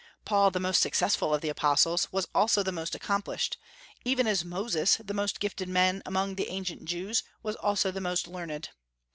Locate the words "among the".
6.07-6.49